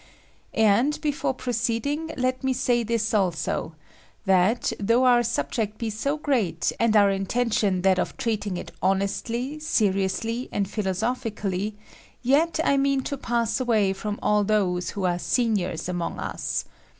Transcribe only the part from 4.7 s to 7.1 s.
though our subject be so great, and